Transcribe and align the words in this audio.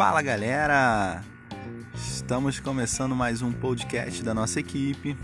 Fala 0.00 0.22
galera! 0.22 1.22
Estamos 1.94 2.58
começando 2.58 3.14
mais 3.14 3.42
um 3.42 3.52
podcast 3.52 4.22
da 4.22 4.32
nossa 4.32 4.60
equipe 4.60 5.16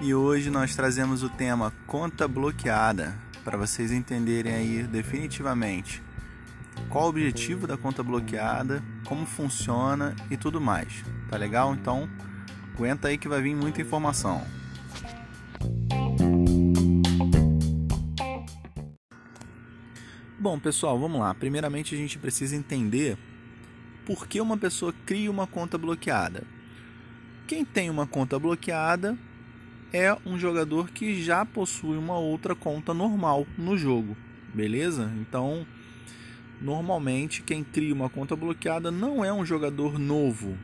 e 0.00 0.14
hoje 0.14 0.50
nós 0.50 0.76
trazemos 0.76 1.22
o 1.22 1.28
tema 1.28 1.72
conta 1.86 2.28
bloqueada 2.28 3.18
para 3.44 3.58
vocês 3.58 3.90
entenderem 3.90 4.54
aí 4.54 4.82
definitivamente 4.84 6.02
qual 6.88 7.06
o 7.06 7.08
objetivo 7.08 7.66
da 7.66 7.76
conta 7.76 8.02
bloqueada, 8.02 8.82
como 9.04 9.26
funciona 9.26 10.14
e 10.30 10.36
tudo 10.36 10.60
mais. 10.60 11.04
Tá 11.28 11.36
legal? 11.36 11.74
Então 11.74 12.08
aguenta 12.74 13.08
aí 13.08 13.18
que 13.18 13.28
vai 13.28 13.42
vir 13.42 13.56
muita 13.56 13.80
informação. 13.80 14.61
Bom, 20.42 20.58
pessoal, 20.58 20.98
vamos 20.98 21.20
lá. 21.20 21.32
Primeiramente 21.32 21.94
a 21.94 21.98
gente 21.98 22.18
precisa 22.18 22.56
entender 22.56 23.16
por 24.04 24.26
que 24.26 24.40
uma 24.40 24.58
pessoa 24.58 24.92
cria 25.06 25.30
uma 25.30 25.46
conta 25.46 25.78
bloqueada. 25.78 26.42
Quem 27.46 27.64
tem 27.64 27.88
uma 27.88 28.08
conta 28.08 28.40
bloqueada 28.40 29.16
é 29.92 30.12
um 30.26 30.36
jogador 30.36 30.90
que 30.90 31.22
já 31.22 31.46
possui 31.46 31.96
uma 31.96 32.18
outra 32.18 32.56
conta 32.56 32.92
normal 32.92 33.46
no 33.56 33.78
jogo, 33.78 34.16
beleza? 34.52 35.12
Então, 35.20 35.64
normalmente 36.60 37.44
quem 37.44 37.62
cria 37.62 37.94
uma 37.94 38.10
conta 38.10 38.34
bloqueada 38.34 38.90
não 38.90 39.24
é 39.24 39.32
um 39.32 39.46
jogador 39.46 39.96
novo, 39.96 40.58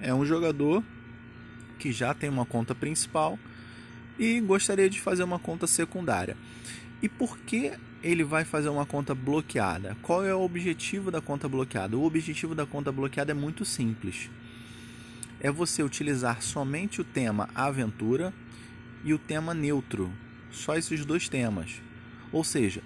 é 0.00 0.12
um 0.12 0.26
jogador 0.26 0.82
que 1.78 1.92
já 1.92 2.12
tem 2.12 2.28
uma 2.28 2.44
conta 2.44 2.74
principal 2.74 3.38
e 4.18 4.40
gostaria 4.40 4.90
de 4.90 5.00
fazer 5.00 5.22
uma 5.22 5.38
conta 5.38 5.68
secundária. 5.68 6.36
E 7.00 7.08
por 7.08 7.38
que 7.38 7.70
ele 8.02 8.24
vai 8.24 8.44
fazer 8.44 8.68
uma 8.68 8.84
conta 8.84 9.14
bloqueada. 9.14 9.96
Qual 10.02 10.24
é 10.24 10.34
o 10.34 10.42
objetivo 10.42 11.10
da 11.10 11.20
conta 11.20 11.48
bloqueada? 11.48 11.96
O 11.96 12.04
objetivo 12.04 12.54
da 12.54 12.66
conta 12.66 12.90
bloqueada 12.90 13.30
é 13.30 13.34
muito 13.34 13.64
simples. 13.64 14.28
É 15.40 15.50
você 15.50 15.82
utilizar 15.82 16.42
somente 16.42 17.00
o 17.00 17.04
tema 17.04 17.48
aventura 17.54 18.34
e 19.04 19.14
o 19.14 19.18
tema 19.18 19.54
neutro, 19.54 20.12
só 20.50 20.76
esses 20.76 21.04
dois 21.04 21.28
temas. 21.28 21.80
Ou 22.32 22.42
seja, 22.42 22.82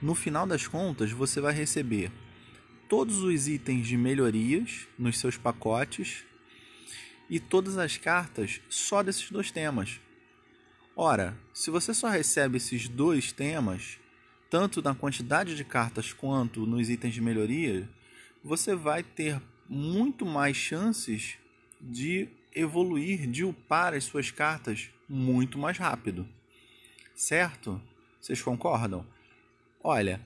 no 0.00 0.14
final 0.14 0.46
das 0.46 0.66
contas, 0.66 1.10
você 1.10 1.40
vai 1.40 1.52
receber 1.52 2.10
todos 2.88 3.22
os 3.22 3.48
itens 3.48 3.86
de 3.86 3.96
melhorias 3.96 4.86
nos 4.98 5.18
seus 5.18 5.36
pacotes 5.36 6.24
e 7.28 7.40
todas 7.40 7.78
as 7.78 7.96
cartas 7.96 8.60
só 8.68 9.02
desses 9.02 9.30
dois 9.30 9.50
temas. 9.50 10.00
Ora, 10.96 11.36
se 11.52 11.70
você 11.70 11.92
só 11.92 12.08
recebe 12.08 12.58
esses 12.58 12.86
dois 12.88 13.32
temas, 13.32 13.98
tanto 14.54 14.80
na 14.80 14.94
quantidade 14.94 15.56
de 15.56 15.64
cartas 15.64 16.12
quanto 16.12 16.64
nos 16.64 16.88
itens 16.88 17.12
de 17.12 17.20
melhoria, 17.20 17.88
você 18.40 18.76
vai 18.76 19.02
ter 19.02 19.42
muito 19.68 20.24
mais 20.24 20.56
chances 20.56 21.36
de 21.80 22.28
evoluir, 22.54 23.28
de 23.28 23.42
upar 23.44 23.94
as 23.94 24.04
suas 24.04 24.30
cartas 24.30 24.90
muito 25.08 25.58
mais 25.58 25.76
rápido. 25.76 26.24
Certo? 27.16 27.82
Vocês 28.20 28.40
concordam? 28.40 29.04
Olha, 29.82 30.20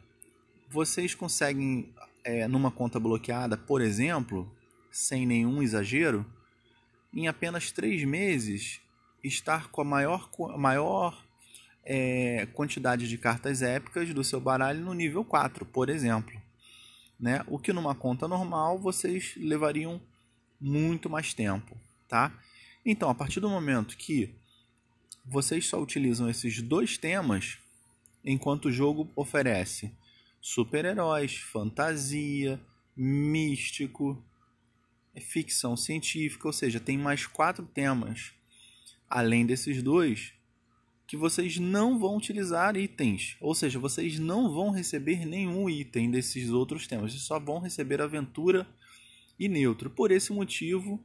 vocês 0.68 1.14
conseguem, 1.14 1.88
é, 2.22 2.46
numa 2.46 2.70
conta 2.70 3.00
bloqueada, 3.00 3.56
por 3.56 3.80
exemplo, 3.80 4.46
sem 4.90 5.24
nenhum 5.24 5.62
exagero, 5.62 6.26
em 7.14 7.28
apenas 7.28 7.72
três 7.72 8.04
meses, 8.04 8.78
estar 9.24 9.68
com 9.68 9.80
a 9.80 9.84
maior, 9.86 10.28
maior 10.58 11.24
é, 11.90 12.46
quantidade 12.52 13.08
de 13.08 13.16
cartas 13.16 13.62
épicas 13.62 14.12
do 14.12 14.22
seu 14.22 14.38
baralho 14.38 14.84
no 14.84 14.92
nível 14.92 15.24
4, 15.24 15.64
por 15.64 15.88
exemplo. 15.88 16.38
Né? 17.18 17.42
O 17.46 17.58
que 17.58 17.72
numa 17.72 17.94
conta 17.94 18.28
normal 18.28 18.78
vocês 18.78 19.32
levariam 19.38 19.98
muito 20.60 21.08
mais 21.08 21.32
tempo. 21.32 21.74
Tá? 22.06 22.30
Então, 22.84 23.08
a 23.08 23.14
partir 23.14 23.40
do 23.40 23.48
momento 23.48 23.96
que 23.96 24.34
vocês 25.24 25.66
só 25.66 25.80
utilizam 25.80 26.28
esses 26.28 26.60
dois 26.60 26.98
temas, 26.98 27.58
enquanto 28.22 28.66
o 28.66 28.72
jogo 28.72 29.10
oferece 29.16 29.90
super-heróis, 30.42 31.38
fantasia, 31.38 32.60
místico, 32.94 34.22
ficção 35.18 35.74
científica, 35.74 36.46
ou 36.46 36.52
seja, 36.52 36.78
tem 36.78 36.98
mais 36.98 37.26
quatro 37.26 37.64
temas 37.64 38.32
além 39.08 39.46
desses 39.46 39.82
dois 39.82 40.37
que 41.08 41.16
vocês 41.16 41.56
não 41.56 41.98
vão 41.98 42.18
utilizar 42.18 42.76
itens, 42.76 43.34
ou 43.40 43.54
seja, 43.54 43.78
vocês 43.78 44.18
não 44.18 44.52
vão 44.52 44.70
receber 44.70 45.24
nenhum 45.24 45.68
item 45.68 46.10
desses 46.10 46.50
outros 46.50 46.86
temas, 46.86 47.12
vocês 47.12 47.22
só 47.22 47.40
vão 47.40 47.58
receber 47.60 48.02
aventura 48.02 48.68
e 49.38 49.48
neutro. 49.48 49.88
Por 49.88 50.10
esse 50.10 50.34
motivo, 50.34 51.02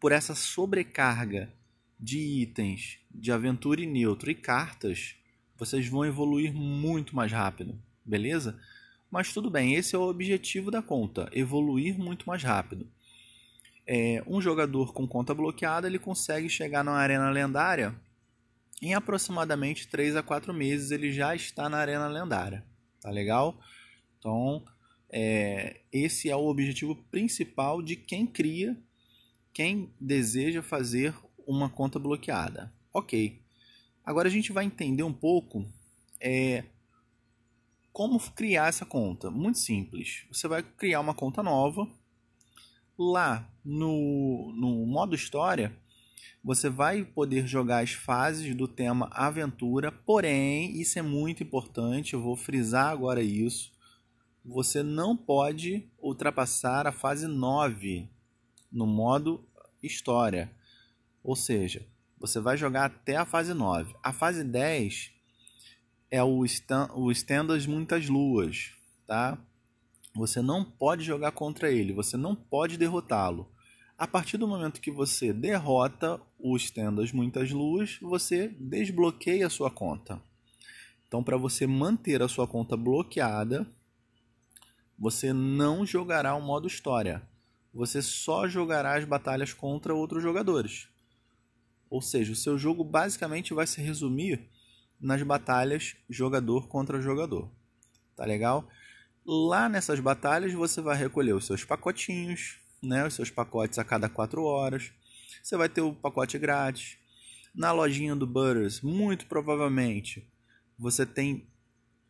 por 0.00 0.10
essa 0.10 0.34
sobrecarga 0.34 1.52
de 1.98 2.18
itens 2.18 2.98
de 3.08 3.30
aventura 3.30 3.80
e 3.80 3.86
neutro 3.86 4.28
e 4.28 4.34
cartas, 4.34 5.14
vocês 5.56 5.86
vão 5.86 6.04
evoluir 6.04 6.52
muito 6.52 7.14
mais 7.14 7.30
rápido, 7.30 7.80
beleza? 8.04 8.60
Mas 9.08 9.32
tudo 9.32 9.48
bem, 9.48 9.76
esse 9.76 9.94
é 9.94 9.98
o 9.98 10.08
objetivo 10.08 10.68
da 10.68 10.82
conta, 10.82 11.30
evoluir 11.32 11.96
muito 11.96 12.26
mais 12.26 12.42
rápido. 12.42 12.88
É, 13.86 14.20
um 14.26 14.40
jogador 14.40 14.92
com 14.92 15.06
conta 15.06 15.32
bloqueada 15.32 15.86
ele 15.86 15.98
consegue 15.98 16.50
chegar 16.50 16.82
na 16.82 16.92
arena 16.92 17.30
lendária 17.30 17.94
em 18.80 18.94
aproximadamente 18.94 19.88
3 19.88 20.16
a 20.16 20.22
4 20.22 20.52
meses 20.54 20.90
ele 20.90 21.12
já 21.12 21.34
está 21.34 21.68
na 21.68 21.78
Arena 21.78 22.06
Lendária. 22.08 22.64
Tá 23.00 23.10
legal? 23.10 23.58
Então, 24.18 24.64
é, 25.10 25.80
esse 25.92 26.28
é 26.28 26.36
o 26.36 26.46
objetivo 26.46 26.94
principal 27.10 27.82
de 27.82 27.96
quem 27.96 28.26
cria, 28.26 28.76
quem 29.52 29.92
deseja 30.00 30.62
fazer 30.62 31.14
uma 31.46 31.68
conta 31.68 31.98
bloqueada. 31.98 32.72
Ok. 32.92 33.40
Agora 34.04 34.28
a 34.28 34.30
gente 34.30 34.52
vai 34.52 34.64
entender 34.64 35.02
um 35.02 35.12
pouco 35.12 35.66
é, 36.20 36.64
como 37.92 38.18
criar 38.32 38.68
essa 38.68 38.86
conta. 38.86 39.30
Muito 39.30 39.58
simples. 39.58 40.24
Você 40.30 40.46
vai 40.46 40.62
criar 40.62 41.00
uma 41.00 41.14
conta 41.14 41.42
nova. 41.42 41.88
Lá 42.98 43.48
no, 43.64 44.52
no 44.56 44.84
modo 44.86 45.14
história, 45.14 45.76
você 46.42 46.68
vai 46.68 47.04
poder 47.04 47.46
jogar 47.46 47.82
as 47.82 47.92
fases 47.92 48.54
do 48.54 48.68
tema 48.68 49.08
aventura, 49.12 49.90
porém, 49.90 50.80
isso 50.80 50.98
é 50.98 51.02
muito 51.02 51.42
importante, 51.42 52.14
eu 52.14 52.22
vou 52.22 52.36
frisar 52.36 52.90
agora 52.90 53.22
isso. 53.22 53.72
Você 54.44 54.82
não 54.82 55.16
pode 55.16 55.86
ultrapassar 55.98 56.86
a 56.86 56.92
fase 56.92 57.26
9 57.26 58.08
no 58.70 58.86
modo 58.86 59.44
história. 59.82 60.50
Ou 61.22 61.36
seja, 61.36 61.86
você 62.18 62.40
vai 62.40 62.56
jogar 62.56 62.86
até 62.86 63.16
a 63.16 63.26
fase 63.26 63.52
9. 63.52 63.94
A 64.02 64.12
fase 64.12 64.42
10 64.42 65.12
é 66.10 66.22
o 66.22 66.44
stand, 66.44 66.90
o 66.94 67.10
stand 67.12 67.46
das 67.46 67.66
muitas 67.66 68.08
luas, 68.08 68.72
tá? 69.06 69.38
Você 70.14 70.40
não 70.40 70.64
pode 70.64 71.04
jogar 71.04 71.32
contra 71.32 71.70
ele, 71.70 71.92
você 71.92 72.16
não 72.16 72.34
pode 72.34 72.76
derrotá-lo. 72.76 73.50
A 73.98 74.06
partir 74.06 74.36
do 74.36 74.46
momento 74.46 74.80
que 74.80 74.92
você 74.92 75.32
derrota 75.32 76.20
os 76.38 76.70
tendas 76.70 77.10
muitas 77.10 77.50
luas, 77.50 77.98
você 78.00 78.46
desbloqueia 78.46 79.48
a 79.48 79.50
sua 79.50 79.72
conta. 79.72 80.22
Então, 81.08 81.20
para 81.20 81.36
você 81.36 81.66
manter 81.66 82.22
a 82.22 82.28
sua 82.28 82.46
conta 82.46 82.76
bloqueada, 82.76 83.66
você 84.96 85.32
não 85.32 85.84
jogará 85.84 86.36
o 86.36 86.40
modo 86.40 86.68
história. 86.68 87.28
Você 87.74 88.00
só 88.00 88.46
jogará 88.46 88.94
as 88.94 89.04
batalhas 89.04 89.52
contra 89.52 89.92
outros 89.92 90.22
jogadores. 90.22 90.88
Ou 91.90 92.00
seja, 92.00 92.32
o 92.32 92.36
seu 92.36 92.56
jogo 92.56 92.84
basicamente 92.84 93.52
vai 93.52 93.66
se 93.66 93.82
resumir 93.82 94.48
nas 95.00 95.24
batalhas 95.24 95.96
jogador 96.08 96.68
contra 96.68 97.00
jogador. 97.00 97.50
Tá 98.14 98.24
legal? 98.24 98.68
Lá 99.26 99.68
nessas 99.68 99.98
batalhas 99.98 100.52
você 100.52 100.80
vai 100.80 100.96
recolher 100.96 101.32
os 101.32 101.46
seus 101.46 101.64
pacotinhos, 101.64 102.60
né, 102.82 103.06
os 103.06 103.14
seus 103.14 103.30
pacotes 103.30 103.78
a 103.78 103.84
cada 103.84 104.08
4 104.08 104.42
horas. 104.42 104.92
Você 105.42 105.56
vai 105.56 105.68
ter 105.68 105.80
o 105.80 105.94
pacote 105.94 106.38
grátis. 106.38 106.96
Na 107.54 107.72
lojinha 107.72 108.14
do 108.14 108.26
Butters, 108.26 108.80
muito 108.82 109.26
provavelmente, 109.26 110.30
você 110.78 111.04
tem 111.04 111.48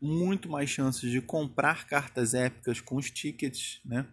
muito 0.00 0.49
mais 0.49 0.69
chances 0.69 1.11
de 1.11 1.20
comprar 1.20 1.87
cartas 1.87 2.35
épicas 2.35 2.81
com 2.81 2.97
os 2.97 3.11
tickets, 3.11 3.81
né? 3.85 4.06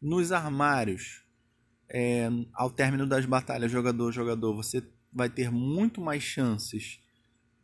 Nos 0.00 0.32
armários, 0.32 1.22
é, 1.88 2.28
ao 2.52 2.70
término 2.70 3.06
das 3.06 3.26
batalhas 3.26 3.70
jogador-jogador, 3.70 4.54
você 4.54 4.82
vai 5.12 5.28
ter 5.28 5.50
muito 5.50 6.00
mais 6.00 6.22
chances 6.22 7.00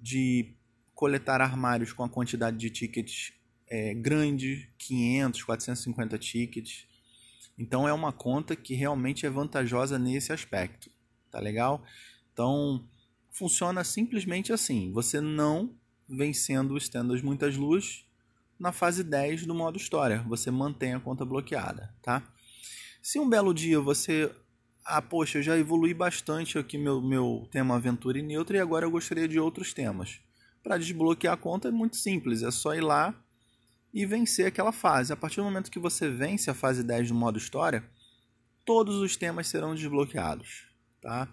de 0.00 0.54
coletar 0.94 1.40
armários 1.40 1.92
com 1.92 2.04
a 2.04 2.08
quantidade 2.08 2.56
de 2.56 2.70
tickets 2.70 3.32
é, 3.68 3.94
grande, 3.94 4.68
500, 4.78 5.42
450 5.42 6.18
tickets. 6.18 6.86
Então 7.60 7.86
é 7.86 7.92
uma 7.92 8.10
conta 8.10 8.56
que 8.56 8.72
realmente 8.72 9.26
é 9.26 9.30
vantajosa 9.30 9.98
nesse 9.98 10.32
aspecto, 10.32 10.90
tá 11.30 11.38
legal? 11.38 11.84
Então 12.32 12.82
funciona 13.30 13.84
simplesmente 13.84 14.50
assim: 14.50 14.90
você 14.90 15.20
não 15.20 15.74
vencendo 16.08 16.70
o 16.72 16.78
stand 16.78 17.08
das 17.08 17.20
muitas 17.20 17.58
luzes 17.58 18.06
na 18.58 18.72
fase 18.72 19.04
10 19.04 19.44
do 19.44 19.54
modo 19.54 19.76
história. 19.76 20.24
Você 20.26 20.50
mantém 20.50 20.94
a 20.94 21.00
conta 21.00 21.22
bloqueada, 21.22 21.94
tá? 22.00 22.22
Se 23.02 23.18
um 23.18 23.28
belo 23.28 23.52
dia 23.52 23.78
você 23.78 24.34
ah, 24.82 25.02
poxa, 25.02 25.38
eu 25.38 25.42
já 25.42 25.58
evolui 25.58 25.92
bastante 25.92 26.58
aqui 26.58 26.78
meu, 26.78 27.02
meu 27.02 27.46
tema 27.50 27.76
aventura 27.76 28.18
e 28.18 28.22
neutra 28.22 28.56
e 28.56 28.60
agora 28.60 28.86
eu 28.86 28.90
gostaria 28.90 29.28
de 29.28 29.38
outros 29.38 29.74
temas. 29.74 30.18
Para 30.62 30.78
desbloquear 30.78 31.34
a 31.34 31.36
conta 31.36 31.68
é 31.68 31.70
muito 31.70 31.96
simples, 31.96 32.42
é 32.42 32.50
só 32.50 32.74
ir 32.74 32.80
lá 32.80 33.14
e 33.92 34.06
vencer 34.06 34.46
aquela 34.46 34.72
fase. 34.72 35.12
A 35.12 35.16
partir 35.16 35.36
do 35.36 35.44
momento 35.44 35.70
que 35.70 35.78
você 35.78 36.08
vence 36.08 36.50
a 36.50 36.54
fase 36.54 36.82
10 36.82 37.08
do 37.08 37.14
modo 37.14 37.38
história, 37.38 37.84
todos 38.64 38.96
os 38.96 39.16
temas 39.16 39.48
serão 39.48 39.74
desbloqueados, 39.74 40.66
tá? 41.00 41.28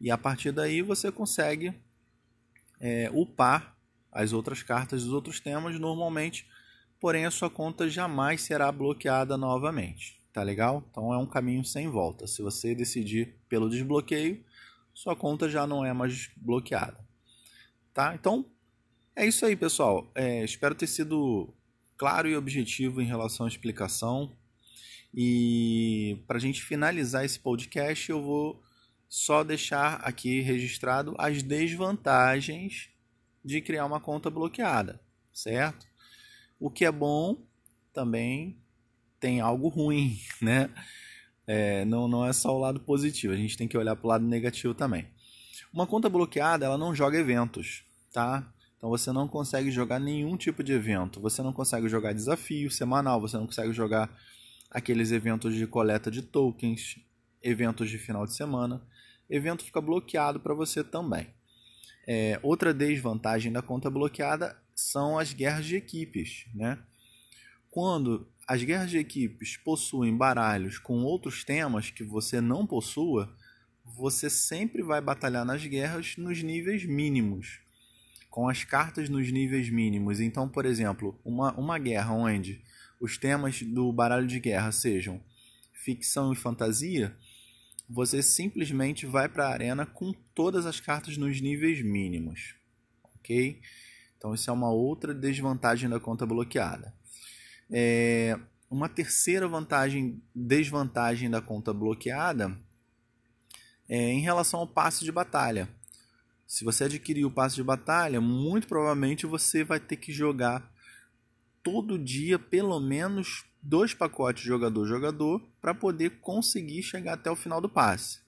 E 0.00 0.10
a 0.10 0.18
partir 0.18 0.52
daí 0.52 0.82
você 0.82 1.10
consegue 1.12 1.74
é, 2.80 3.10
upar 3.12 3.76
as 4.10 4.32
outras 4.32 4.62
cartas 4.62 5.04
dos 5.04 5.12
outros 5.12 5.40
temas 5.40 5.78
normalmente, 5.78 6.48
porém 7.00 7.26
a 7.26 7.30
sua 7.30 7.50
conta 7.50 7.88
jamais 7.88 8.42
será 8.42 8.70
bloqueada 8.70 9.36
novamente. 9.36 10.22
Tá 10.32 10.42
legal? 10.42 10.84
Então 10.90 11.14
é 11.14 11.18
um 11.18 11.26
caminho 11.26 11.64
sem 11.64 11.88
volta. 11.88 12.26
Se 12.26 12.42
você 12.42 12.74
decidir 12.74 13.36
pelo 13.48 13.70
desbloqueio, 13.70 14.44
sua 14.92 15.14
conta 15.14 15.48
já 15.48 15.64
não 15.64 15.84
é 15.84 15.92
mais 15.92 16.28
bloqueada. 16.36 16.98
Tá? 17.92 18.14
Então 18.14 18.44
é 19.14 19.24
isso 19.24 19.46
aí, 19.46 19.54
pessoal. 19.54 20.10
É, 20.12 20.44
espero 20.44 20.74
ter 20.74 20.88
sido 20.88 21.54
claro 22.04 22.28
e 22.28 22.36
objetivo 22.36 23.00
em 23.00 23.06
relação 23.06 23.46
à 23.46 23.48
explicação. 23.48 24.30
E 25.14 26.18
para 26.26 26.36
a 26.36 26.40
gente 26.40 26.62
finalizar 26.62 27.24
esse 27.24 27.40
podcast, 27.40 28.10
eu 28.10 28.22
vou 28.22 28.62
só 29.08 29.42
deixar 29.42 29.94
aqui 30.02 30.42
registrado 30.42 31.14
as 31.16 31.42
desvantagens 31.42 32.90
de 33.42 33.58
criar 33.62 33.86
uma 33.86 34.00
conta 34.00 34.28
bloqueada, 34.28 35.00
certo? 35.32 35.86
O 36.60 36.68
que 36.68 36.84
é 36.84 36.92
bom 36.92 37.38
também 37.90 38.58
tem 39.18 39.40
algo 39.40 39.68
ruim, 39.68 40.20
né? 40.42 40.68
É, 41.46 41.86
não, 41.86 42.06
não 42.06 42.26
é 42.26 42.34
só 42.34 42.54
o 42.54 42.60
lado 42.60 42.80
positivo, 42.80 43.32
a 43.32 43.36
gente 43.38 43.56
tem 43.56 43.66
que 43.66 43.78
olhar 43.78 43.96
para 43.96 44.04
o 44.04 44.10
lado 44.10 44.26
negativo 44.26 44.74
também. 44.74 45.08
Uma 45.72 45.86
conta 45.86 46.10
bloqueada, 46.10 46.66
ela 46.66 46.76
não 46.76 46.94
joga 46.94 47.16
eventos, 47.16 47.82
tá? 48.12 48.46
Então 48.84 48.90
você 48.90 49.10
não 49.12 49.26
consegue 49.26 49.70
jogar 49.70 49.98
nenhum 49.98 50.36
tipo 50.36 50.62
de 50.62 50.74
evento. 50.74 51.18
Você 51.18 51.42
não 51.42 51.54
consegue 51.54 51.88
jogar 51.88 52.12
desafio 52.12 52.70
semanal, 52.70 53.18
você 53.18 53.34
não 53.38 53.46
consegue 53.46 53.72
jogar 53.72 54.14
aqueles 54.70 55.10
eventos 55.10 55.54
de 55.54 55.66
coleta 55.66 56.10
de 56.10 56.20
tokens, 56.20 56.98
eventos 57.42 57.88
de 57.88 57.96
final 57.96 58.26
de 58.26 58.34
semana. 58.34 58.86
Evento 59.26 59.64
fica 59.64 59.80
bloqueado 59.80 60.38
para 60.38 60.52
você 60.52 60.84
também. 60.84 61.28
É, 62.06 62.38
outra 62.42 62.74
desvantagem 62.74 63.50
da 63.50 63.62
conta 63.62 63.88
bloqueada 63.88 64.54
são 64.74 65.18
as 65.18 65.32
guerras 65.32 65.64
de 65.64 65.76
equipes, 65.76 66.44
né? 66.54 66.78
Quando 67.70 68.28
as 68.46 68.62
guerras 68.62 68.90
de 68.90 68.98
equipes 68.98 69.56
possuem 69.56 70.14
baralhos 70.14 70.78
com 70.78 71.04
outros 71.04 71.42
temas 71.42 71.88
que 71.88 72.04
você 72.04 72.38
não 72.38 72.66
possua, 72.66 73.34
você 73.82 74.28
sempre 74.28 74.82
vai 74.82 75.00
batalhar 75.00 75.46
nas 75.46 75.64
guerras 75.64 76.18
nos 76.18 76.42
níveis 76.42 76.84
mínimos, 76.84 77.64
com 78.34 78.48
as 78.48 78.64
cartas 78.64 79.08
nos 79.08 79.30
níveis 79.30 79.70
mínimos. 79.70 80.18
Então, 80.18 80.48
por 80.48 80.66
exemplo, 80.66 81.16
uma, 81.24 81.52
uma 81.52 81.78
guerra 81.78 82.12
onde 82.14 82.60
os 82.98 83.16
temas 83.16 83.62
do 83.62 83.92
baralho 83.92 84.26
de 84.26 84.40
guerra 84.40 84.72
sejam 84.72 85.22
ficção 85.72 86.32
e 86.32 86.36
fantasia, 86.36 87.16
você 87.88 88.20
simplesmente 88.24 89.06
vai 89.06 89.28
para 89.28 89.46
a 89.46 89.52
arena 89.52 89.86
com 89.86 90.12
todas 90.34 90.66
as 90.66 90.80
cartas 90.80 91.16
nos 91.16 91.40
níveis 91.40 91.80
mínimos, 91.80 92.56
ok? 93.14 93.60
Então, 94.18 94.34
isso 94.34 94.50
é 94.50 94.52
uma 94.52 94.72
outra 94.72 95.14
desvantagem 95.14 95.88
da 95.88 96.00
conta 96.00 96.26
bloqueada. 96.26 96.92
É, 97.70 98.36
uma 98.68 98.88
terceira 98.88 99.46
vantagem, 99.46 100.20
desvantagem 100.34 101.30
da 101.30 101.40
conta 101.40 101.72
bloqueada 101.72 102.58
é 103.88 104.10
em 104.10 104.22
relação 104.22 104.58
ao 104.58 104.66
passe 104.66 105.04
de 105.04 105.12
batalha. 105.12 105.68
Se 106.46 106.64
você 106.64 106.84
adquirir 106.84 107.24
o 107.24 107.30
passe 107.30 107.56
de 107.56 107.62
batalha, 107.62 108.20
muito 108.20 108.66
provavelmente 108.66 109.26
você 109.26 109.64
vai 109.64 109.80
ter 109.80 109.96
que 109.96 110.12
jogar 110.12 110.72
todo 111.62 111.98
dia 111.98 112.38
pelo 112.38 112.78
menos 112.78 113.44
dois 113.62 113.94
pacotes 113.94 114.44
jogador-jogador 114.44 115.40
para 115.60 115.74
poder 115.74 116.20
conseguir 116.20 116.82
chegar 116.82 117.14
até 117.14 117.30
o 117.30 117.36
final 117.36 117.60
do 117.60 117.68
passe. 117.68 118.20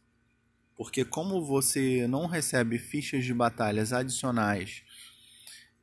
Porque 0.74 1.04
como 1.04 1.44
você 1.44 2.06
não 2.06 2.26
recebe 2.26 2.78
fichas 2.78 3.24
de 3.24 3.34
batalhas 3.34 3.92
adicionais 3.92 4.82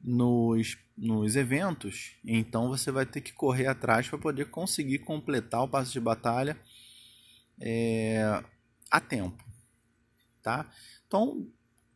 nos, 0.01 0.77
nos 0.97 1.35
eventos, 1.35 2.15
então 2.25 2.67
você 2.67 2.91
vai 2.91 3.05
ter 3.05 3.21
que 3.21 3.31
correr 3.33 3.67
atrás 3.67 4.07
para 4.07 4.17
poder 4.17 4.49
conseguir 4.49 4.99
completar 4.99 5.63
o 5.63 5.67
passo 5.67 5.91
de 5.91 5.99
batalha 5.99 6.59
é, 7.59 8.43
a 8.89 8.99
tempo, 8.99 9.43
tá? 10.41 10.69
Então, 11.07 11.47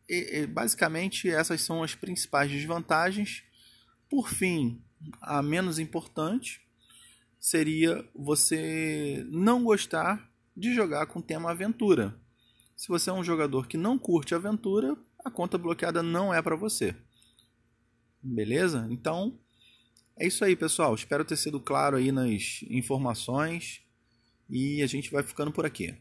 e, 0.08 0.46
basicamente 0.46 1.28
essas 1.28 1.60
são 1.60 1.82
as 1.82 1.94
principais 1.94 2.50
desvantagens. 2.50 3.42
Por 4.08 4.28
fim, 4.28 4.82
a 5.20 5.42
menos 5.42 5.78
importante 5.78 6.60
seria 7.38 8.04
você 8.14 9.24
não 9.30 9.62
gostar 9.62 10.30
de 10.56 10.74
jogar 10.74 11.06
com 11.06 11.20
tema 11.20 11.50
aventura. 11.50 12.18
Se 12.76 12.88
você 12.88 13.10
é 13.10 13.12
um 13.12 13.24
jogador 13.24 13.66
que 13.66 13.76
não 13.76 13.98
curte 13.98 14.34
aventura, 14.34 14.96
a 15.24 15.30
conta 15.30 15.58
bloqueada 15.58 16.02
não 16.02 16.32
é 16.32 16.40
para 16.40 16.56
você. 16.56 16.96
Beleza? 18.22 18.86
Então, 18.90 19.38
é 20.16 20.26
isso 20.26 20.44
aí, 20.44 20.56
pessoal. 20.56 20.94
Espero 20.94 21.24
ter 21.24 21.36
sido 21.36 21.60
claro 21.60 21.96
aí 21.96 22.10
nas 22.10 22.64
informações 22.68 23.82
e 24.50 24.82
a 24.82 24.86
gente 24.86 25.10
vai 25.10 25.22
ficando 25.22 25.52
por 25.52 25.64
aqui. 25.64 25.94